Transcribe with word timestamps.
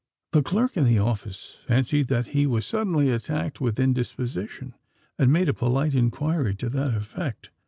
The 0.31 0.41
clerk 0.41 0.77
in 0.77 0.85
the 0.85 0.97
office 0.97 1.57
fancied 1.67 2.07
that 2.07 2.29
he 2.33 2.47
was 2.47 2.65
suddenly 2.65 3.11
attacked 3.11 3.61
with 3.61 3.79
indisposition, 3.79 4.73
and 5.19 5.31
made 5.31 5.47
a 5.47 5.53
polite 5.53 5.93
inquiry 5.93 6.55
to 6.55 6.69
that 6.69 6.95
effect. 6.95 7.51